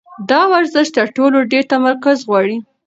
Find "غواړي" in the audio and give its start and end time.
2.29-2.57